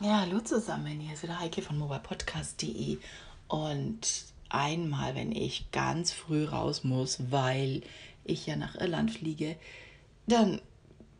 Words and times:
Ja, 0.00 0.20
hallo 0.20 0.38
zusammen. 0.38 1.00
Hier 1.00 1.14
ist 1.14 1.24
wieder 1.24 1.40
Heike 1.40 1.60
von 1.60 1.76
mobilepodcast.de. 1.76 2.98
Und 3.48 4.26
einmal, 4.48 5.16
wenn 5.16 5.32
ich 5.32 5.72
ganz 5.72 6.12
früh 6.12 6.44
raus 6.44 6.84
muss, 6.84 7.32
weil 7.32 7.82
ich 8.22 8.46
ja 8.46 8.54
nach 8.54 8.76
Irland 8.76 9.10
fliege, 9.10 9.56
dann 10.28 10.60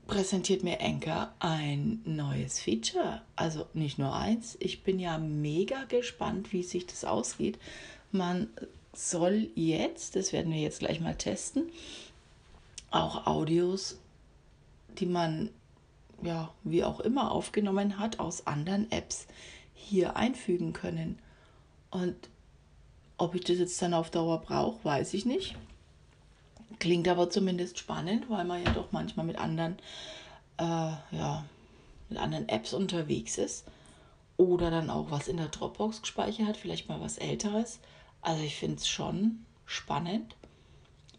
präsentiert 0.07 0.63
mir 0.63 0.81
Anchor 0.81 1.33
ein 1.41 2.03
neues 2.05 2.61
Feature. 2.61 3.23
Also 3.35 3.67
nicht 3.75 3.99
nur 3.99 4.15
eins. 4.15 4.57
Ich 4.61 4.85
bin 4.85 5.01
ja 5.01 5.19
mega 5.19 5.83
gespannt, 5.89 6.53
wie 6.53 6.63
sich 6.63 6.87
das 6.87 7.05
ausgeht. 7.05 7.59
Man 8.13 8.49
soll 8.93 9.51
jetzt, 9.57 10.15
das 10.15 10.33
werden 10.33 10.53
wir 10.53 10.61
jetzt 10.61 10.79
gleich 10.79 11.01
mal 11.01 11.17
testen, 11.17 11.65
auch 12.93 13.27
Audios, 13.27 13.99
die 15.01 15.07
man 15.07 15.51
ja, 16.23 16.53
wie 16.65 16.85
auch 16.85 17.01
immer 17.01 17.31
aufgenommen 17.33 17.99
hat, 17.99 18.19
aus 18.19 18.47
anderen 18.47 18.91
Apps 18.91 19.27
hier 19.75 20.17
einfügen 20.17 20.73
können. 20.73 21.19
Und 21.91 22.17
ob 23.17 23.35
ich 23.35 23.45
das 23.45 23.59
jetzt 23.59 23.81
dann 23.81 23.95
auf 23.95 24.11
Dauer 24.11 24.41
brauche, 24.41 24.85
weiß 24.85 25.15
ich 25.15 25.25
nicht. 25.25 25.57
Klingt 26.79 27.09
aber 27.09 27.31
zumindest 27.31 27.79
spannend, 27.79 28.29
weil 28.29 28.45
man 28.45 28.63
ja 28.63 28.73
doch 28.73 28.93
manchmal 28.93 29.27
mit 29.27 29.39
anderen, 29.39 29.77
äh, 30.59 30.65
ja, 30.65 31.45
mit 32.09 32.19
anderen 32.19 32.49
Apps 32.49 32.73
unterwegs 32.73 33.39
ist. 33.39 33.65
Oder 34.37 34.71
dann 34.71 34.91
auch 34.91 35.11
was 35.11 35.27
in 35.27 35.37
der 35.37 35.49
Dropbox 35.49 36.03
gespeichert 36.03 36.47
hat, 36.47 36.57
vielleicht 36.57 36.89
mal 36.89 37.01
was 37.01 37.19
Älteres. 37.19 37.81
Also 38.23 38.43
ich 38.45 38.57
finde 38.57 38.77
es 38.77 38.89
schon 38.89 39.45
spannend 39.67 40.37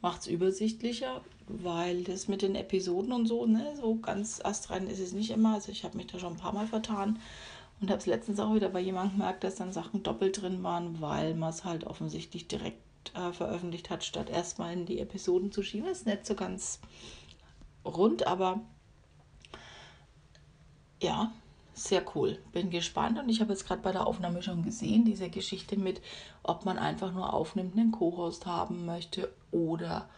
macht 0.01 0.21
es 0.21 0.27
übersichtlicher, 0.27 1.21
weil 1.47 2.03
das 2.03 2.27
mit 2.27 2.41
den 2.41 2.55
Episoden 2.55 3.11
und 3.11 3.25
so, 3.27 3.45
ne, 3.45 3.75
so 3.75 3.95
ganz 3.95 4.39
astrein 4.43 4.87
ist 4.87 4.99
es 4.99 5.13
nicht 5.13 5.31
immer. 5.31 5.55
Also 5.55 5.71
ich 5.71 5.83
habe 5.83 5.97
mich 5.97 6.07
da 6.07 6.19
schon 6.19 6.33
ein 6.33 6.39
paar 6.39 6.53
Mal 6.53 6.67
vertan 6.67 7.19
und 7.81 7.89
habe 7.89 7.99
es 7.99 8.05
letztens 8.05 8.39
auch 8.39 8.53
wieder 8.53 8.69
bei 8.69 8.79
jemandem 8.79 9.17
gemerkt, 9.17 9.43
dass 9.43 9.55
dann 9.55 9.73
Sachen 9.73 10.03
doppelt 10.03 10.41
drin 10.41 10.63
waren, 10.63 11.01
weil 11.01 11.35
man 11.35 11.49
es 11.49 11.65
halt 11.65 11.85
offensichtlich 11.85 12.47
direkt 12.47 12.81
äh, 13.15 13.31
veröffentlicht 13.31 13.89
hat, 13.89 14.03
statt 14.03 14.29
erstmal 14.29 14.73
in 14.73 14.85
die 14.85 14.99
Episoden 14.99 15.51
zu 15.51 15.63
schieben. 15.63 15.87
Das 15.87 15.99
ist 15.99 16.05
nicht 16.05 16.25
so 16.25 16.35
ganz 16.35 16.79
rund, 17.85 18.27
aber 18.27 18.61
ja, 21.01 21.31
sehr 21.83 22.03
cool. 22.15 22.37
Bin 22.51 22.69
gespannt 22.69 23.19
und 23.19 23.29
ich 23.29 23.41
habe 23.41 23.51
jetzt 23.51 23.67
gerade 23.67 23.81
bei 23.81 23.91
der 23.91 24.05
Aufnahme 24.05 24.41
schon 24.41 24.63
gesehen, 24.63 25.05
diese 25.05 25.29
Geschichte 25.29 25.77
mit, 25.77 26.01
ob 26.43 26.65
man 26.65 26.77
einfach 26.77 27.13
nur 27.13 27.33
aufnimmt, 27.33 27.77
einen 27.77 27.91
Co-Host 27.91 28.45
haben 28.45 28.85
möchte 28.85 29.31
oder 29.51 30.09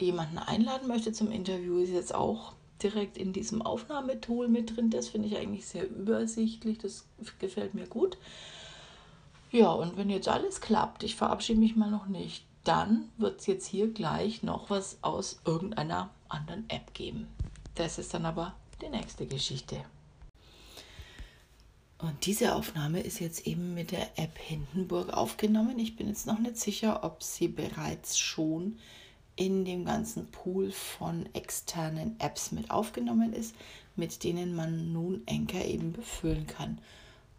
jemanden 0.00 0.38
einladen 0.38 0.88
möchte 0.88 1.12
zum 1.12 1.30
Interview, 1.30 1.78
ist 1.78 1.90
jetzt 1.90 2.14
auch 2.14 2.52
direkt 2.82 3.16
in 3.16 3.32
diesem 3.32 3.62
Aufnahmetool 3.62 4.48
mit 4.48 4.76
drin. 4.76 4.90
Das 4.90 5.08
finde 5.08 5.28
ich 5.28 5.36
eigentlich 5.36 5.66
sehr 5.66 5.88
übersichtlich. 5.88 6.78
Das 6.78 7.06
gefällt 7.38 7.74
mir 7.74 7.86
gut. 7.86 8.18
Ja, 9.50 9.70
und 9.72 9.96
wenn 9.96 10.10
jetzt 10.10 10.28
alles 10.28 10.60
klappt, 10.60 11.04
ich 11.04 11.14
verabschiede 11.14 11.60
mich 11.60 11.76
mal 11.76 11.90
noch 11.90 12.06
nicht, 12.06 12.44
dann 12.64 13.10
wird 13.18 13.40
es 13.40 13.46
jetzt 13.46 13.66
hier 13.66 13.88
gleich 13.88 14.42
noch 14.42 14.70
was 14.70 14.98
aus 15.02 15.40
irgendeiner 15.44 16.10
anderen 16.28 16.68
App 16.68 16.92
geben. 16.94 17.28
Das 17.74 17.98
ist 17.98 18.14
dann 18.14 18.26
aber 18.26 18.54
die 18.82 18.88
nächste 18.88 19.26
Geschichte. 19.26 19.84
Und 22.04 22.26
diese 22.26 22.54
Aufnahme 22.54 23.00
ist 23.00 23.18
jetzt 23.18 23.46
eben 23.46 23.72
mit 23.72 23.90
der 23.90 24.18
App 24.18 24.36
Hindenburg 24.36 25.14
aufgenommen. 25.14 25.78
Ich 25.78 25.96
bin 25.96 26.06
jetzt 26.06 26.26
noch 26.26 26.38
nicht 26.38 26.58
sicher, 26.58 27.02
ob 27.02 27.22
sie 27.22 27.48
bereits 27.48 28.18
schon 28.18 28.78
in 29.36 29.64
dem 29.64 29.86
ganzen 29.86 30.30
Pool 30.30 30.70
von 30.70 31.26
externen 31.32 32.20
Apps 32.20 32.52
mit 32.52 32.70
aufgenommen 32.70 33.32
ist, 33.32 33.54
mit 33.96 34.22
denen 34.22 34.54
man 34.54 34.92
nun 34.92 35.22
Anchor 35.26 35.64
eben 35.64 35.94
befüllen 35.94 36.46
kann. 36.46 36.78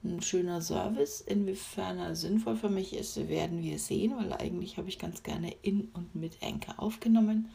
Ein 0.04 0.24
schöner 0.24 0.64
Service, 0.64 1.22
inwiefern 1.22 2.00
er 2.00 2.16
sinnvoll 2.16 2.56
für 2.56 2.70
mich 2.70 2.96
ist, 2.96 3.30
werden 3.30 3.62
wir 3.62 3.78
sehen, 3.78 4.18
weil 4.18 4.34
eigentlich 4.34 4.78
habe 4.78 4.90
ich 4.90 4.98
ganz 4.98 5.22
gerne 5.22 5.54
in 5.62 5.90
und 5.94 6.16
mit 6.16 6.42
Anchor 6.42 6.80
aufgenommen. 6.80 7.52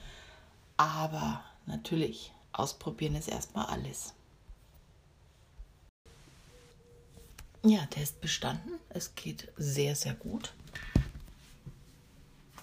Aber 0.77 1.42
natürlich, 1.66 2.31
ausprobieren 2.53 3.16
ist 3.16 3.28
erstmal 3.28 3.66
alles. 3.66 4.15
Ja, 7.62 7.84
Test 7.87 8.21
bestanden. 8.22 8.72
Es 8.88 9.15
geht 9.15 9.48
sehr, 9.56 9.94
sehr 9.94 10.15
gut. 10.15 10.54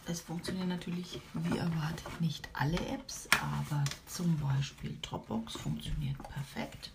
Es 0.08 0.22
funktionieren 0.22 0.70
natürlich 0.70 1.20
wie 1.34 1.58
erwartet 1.58 2.22
nicht 2.22 2.48
alle 2.54 2.80
Apps, 2.88 3.28
aber 3.40 3.84
zum 4.08 4.40
Beispiel 4.40 4.98
Dropbox 5.02 5.54
funktioniert 5.58 6.18
perfekt. 6.24 6.92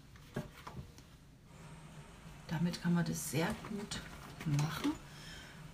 Damit 2.48 2.82
kann 2.82 2.94
man 2.94 3.04
das 3.04 3.30
sehr 3.30 3.48
gut 3.68 4.00
machen. 4.44 4.92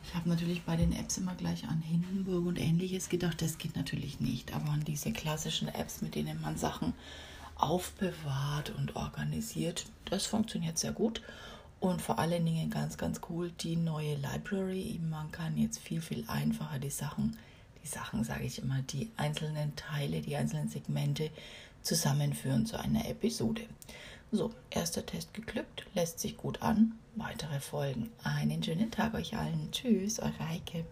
Ich 0.05 0.15
habe 0.15 0.28
natürlich 0.28 0.62
bei 0.62 0.77
den 0.77 0.93
Apps 0.93 1.16
immer 1.16 1.34
gleich 1.34 1.66
an 1.66 1.81
Hindenburg 1.81 2.47
und 2.47 2.59
ähnliches 2.59 3.09
gedacht. 3.09 3.41
Das 3.41 3.59
geht 3.59 3.77
natürlich 3.77 4.21
nicht, 4.21 4.55
aber 4.55 4.71
an 4.71 4.84
diese 4.84 5.12
klassischen 5.12 5.69
Apps, 5.69 6.03
mit 6.03 6.15
denen 6.15 6.41
man 6.41 6.59
Sachen 6.59 6.93
aufbewahrt 7.56 8.71
und 8.71 8.97
organisiert, 8.97 9.87
das 10.06 10.27
funktioniert 10.27 10.78
sehr 10.78 10.93
gut. 10.93 11.22
Und 11.81 12.03
vor 12.03 12.19
allen 12.19 12.44
Dingen 12.44 12.71
ganz, 12.71 12.97
ganz 12.97 13.21
cool, 13.28 13.53
die 13.61 13.77
neue 13.77 14.16
Library. 14.16 15.00
Man 15.09 15.31
kann 15.31 15.56
jetzt 15.56 15.78
viel, 15.78 16.00
viel 16.00 16.25
einfacher 16.27 16.78
die 16.78 16.91
Sachen, 16.91 17.37
die 17.83 17.87
Sachen 17.89 18.25
sage 18.25 18.44
ich 18.44 18.61
immer, 18.61 18.83
die 18.83 19.11
einzelnen 19.16 19.77
Teile, 19.77 20.21
die 20.21 20.37
einzelnen 20.37 20.69
Segmente 20.69 21.31
zusammenführen 21.83 22.66
zu 22.66 22.78
einer 22.78 23.09
Episode. 23.09 23.62
So, 24.31 24.53
erster 24.71 25.06
Test 25.06 25.33
geglückt, 25.33 25.87
lässt 25.94 26.21
sich 26.21 26.37
gut 26.37 26.61
an. 26.61 26.99
Weitere 27.15 27.61
Folgen. 27.61 28.10
Einen 28.22 28.62
schönen 28.62 28.91
Tag 28.91 29.15
euch 29.15 29.37
allen. 29.37 29.71
Tschüss, 29.72 30.21
eure 30.21 30.49
Heike. 30.49 30.84